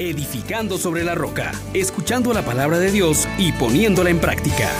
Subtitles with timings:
[0.00, 4.70] edificando sobre la roca, escuchando la palabra de Dios y poniéndola en práctica.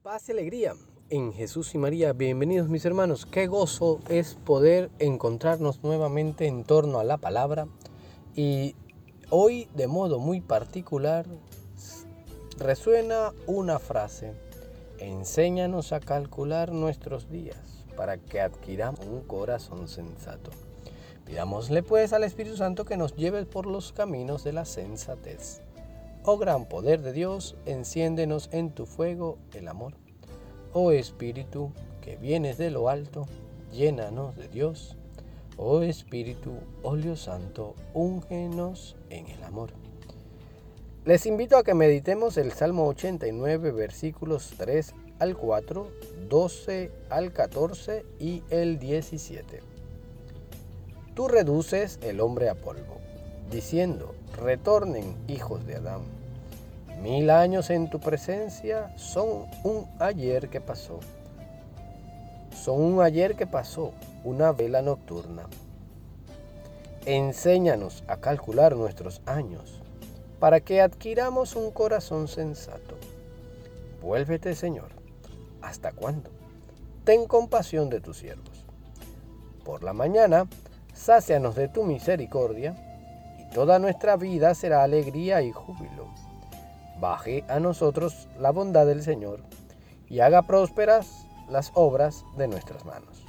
[0.00, 0.74] Paz y alegría
[1.10, 2.12] en Jesús y María.
[2.12, 3.26] Bienvenidos mis hermanos.
[3.26, 7.66] Qué gozo es poder encontrarnos nuevamente en torno a la palabra.
[8.36, 8.76] Y
[9.30, 11.26] hoy de modo muy particular
[12.58, 14.34] resuena una frase.
[15.00, 20.52] Enséñanos a calcular nuestros días para que adquiramos un corazón sensato.
[21.24, 25.62] Pidámosle pues al Espíritu Santo que nos lleve por los caminos de la sensatez.
[26.24, 29.94] Oh gran poder de Dios, enciéndenos en tu fuego el amor.
[30.72, 33.26] Oh Espíritu, que vienes de lo alto,
[33.72, 34.96] llénanos de Dios.
[35.56, 39.70] Oh Espíritu, óleo santo, úngenos en el amor.
[41.04, 45.88] Les invito a que meditemos el Salmo 89, versículos 3 al 4,
[46.28, 49.71] 12 al 14 y el 17.
[51.14, 52.96] Tú reduces el hombre a polvo,
[53.50, 56.00] diciendo, retornen hijos de Adán.
[57.02, 61.00] Mil años en tu presencia son un ayer que pasó.
[62.54, 63.92] Son un ayer que pasó,
[64.24, 65.42] una vela nocturna.
[67.04, 69.82] Enséñanos a calcular nuestros años,
[70.40, 72.96] para que adquiramos un corazón sensato.
[74.00, 74.92] Vuélvete, Señor.
[75.60, 76.30] ¿Hasta cuándo?
[77.04, 78.64] Ten compasión de tus siervos.
[79.62, 80.46] Por la mañana,
[80.92, 82.74] sácianos de tu misericordia,
[83.38, 86.08] y toda nuestra vida será alegría y júbilo.
[87.00, 89.40] Baje a nosotros la bondad del Señor,
[90.08, 93.24] y haga prósperas las obras de nuestras manos.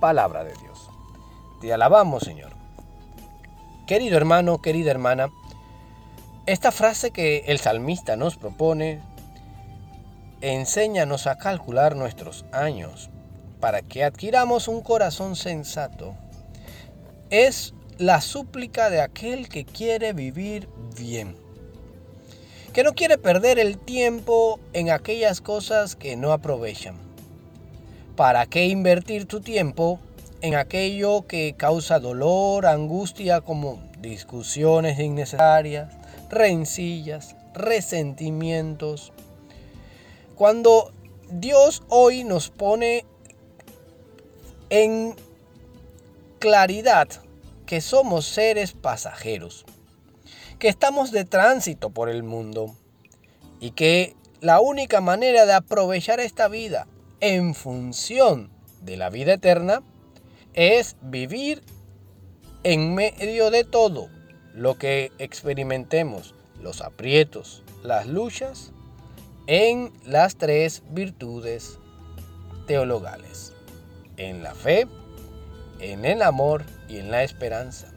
[0.00, 0.88] Palabra de Dios.
[1.60, 2.52] Te alabamos, Señor.
[3.86, 5.30] Querido hermano, querida hermana,
[6.46, 9.02] esta frase que el salmista nos propone,
[10.40, 13.10] enséñanos a calcular nuestros años
[13.60, 16.14] para que adquiramos un corazón sensato
[17.30, 21.36] es la súplica de aquel que quiere vivir bien,
[22.72, 26.96] que no quiere perder el tiempo en aquellas cosas que no aprovechan.
[28.16, 30.00] ¿Para qué invertir tu tiempo
[30.40, 35.92] en aquello que causa dolor, angustia, como discusiones innecesarias,
[36.30, 39.12] rencillas, resentimientos?
[40.34, 40.92] Cuando
[41.30, 43.04] Dios hoy nos pone
[44.70, 45.14] en
[46.38, 47.08] claridad
[47.66, 49.66] que somos seres pasajeros,
[50.58, 52.74] que estamos de tránsito por el mundo
[53.60, 56.86] y que la única manera de aprovechar esta vida
[57.20, 58.50] en función
[58.80, 59.82] de la vida eterna
[60.54, 61.62] es vivir
[62.62, 64.08] en medio de todo
[64.54, 68.72] lo que experimentemos, los aprietos, las luchas,
[69.46, 71.78] en las tres virtudes
[72.66, 73.52] teologales,
[74.16, 74.86] en la fe,
[75.80, 77.88] en el amor y en la esperanza.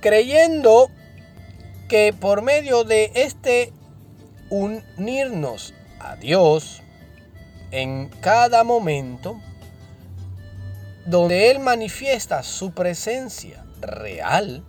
[0.00, 0.90] Creyendo
[1.88, 3.72] que por medio de este
[4.50, 6.82] unirnos a Dios
[7.70, 9.40] en cada momento,
[11.06, 14.64] donde Él manifiesta su presencia real,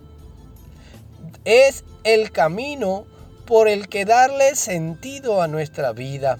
[1.44, 3.06] es el camino
[3.46, 6.38] por el que darle sentido a nuestra vida.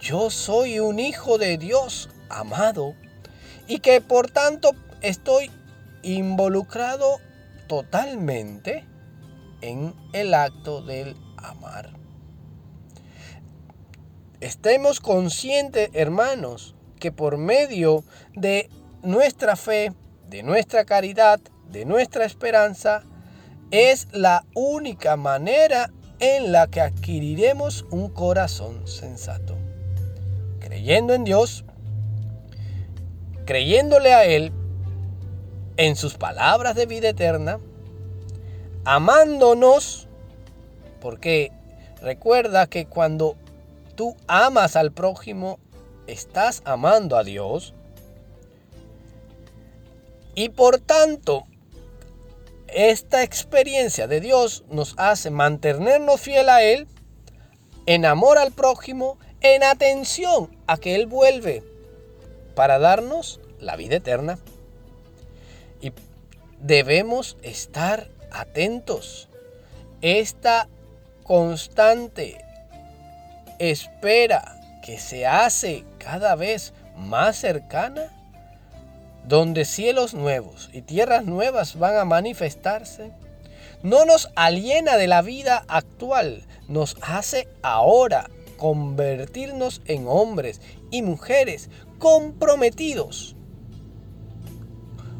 [0.00, 2.94] Yo soy un hijo de Dios amado
[3.68, 5.50] y que por tanto estoy
[6.02, 7.18] involucrado
[7.68, 8.84] totalmente
[9.60, 11.90] en el acto del amar.
[14.40, 18.70] Estemos conscientes, hermanos, que por medio de
[19.02, 19.92] nuestra fe,
[20.28, 21.40] de nuestra caridad,
[21.70, 23.02] de nuestra esperanza,
[23.70, 29.56] es la única manera en la que adquiriremos un corazón sensato.
[30.60, 31.64] Creyendo en Dios,
[33.48, 34.52] creyéndole a Él
[35.78, 37.58] en sus palabras de vida eterna,
[38.84, 40.06] amándonos,
[41.00, 41.50] porque
[42.02, 43.36] recuerda que cuando
[43.94, 45.58] tú amas al prójimo,
[46.06, 47.72] estás amando a Dios,
[50.34, 51.46] y por tanto,
[52.66, 56.86] esta experiencia de Dios nos hace mantenernos fiel a Él,
[57.86, 61.77] en amor al prójimo, en atención a que Él vuelve
[62.58, 64.36] para darnos la vida eterna.
[65.80, 65.92] Y
[66.58, 69.28] debemos estar atentos.
[70.02, 70.66] Esta
[71.22, 72.44] constante
[73.60, 78.12] espera que se hace cada vez más cercana,
[79.22, 83.12] donde cielos nuevos y tierras nuevas van a manifestarse,
[83.84, 90.60] no nos aliena de la vida actual, nos hace ahora convertirnos en hombres
[90.90, 93.36] y mujeres comprometidos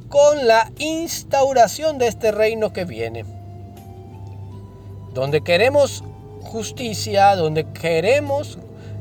[0.08, 3.24] con la instauración de este reino que viene.
[5.12, 6.02] Donde queremos
[6.40, 8.58] justicia, donde queremos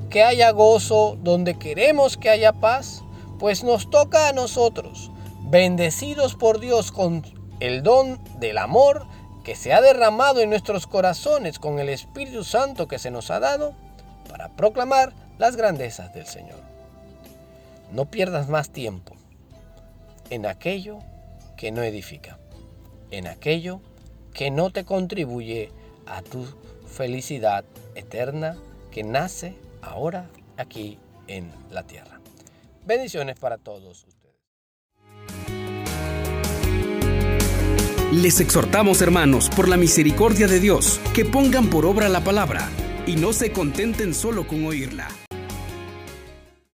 [0.10, 3.04] que haya gozo, donde queremos que haya paz,
[3.40, 5.12] pues nos toca a nosotros,
[5.44, 7.24] bendecidos por Dios con
[7.60, 9.06] el don del amor
[9.44, 13.40] que se ha derramado en nuestros corazones con el Espíritu Santo que se nos ha
[13.40, 13.74] dado,
[14.30, 16.77] para proclamar las grandezas del Señor.
[17.92, 19.16] No pierdas más tiempo
[20.30, 21.00] en aquello
[21.56, 22.38] que no edifica,
[23.12, 23.82] en aquello
[24.34, 25.72] que no te contribuye
[26.06, 26.46] a tu
[26.86, 28.58] felicidad eterna
[28.92, 32.20] que nace ahora aquí en la tierra.
[32.86, 34.18] Bendiciones para todos ustedes.
[38.12, 42.70] Les exhortamos, hermanos, por la misericordia de Dios, que pongan por obra la palabra
[43.06, 45.10] y no se contenten solo con oírla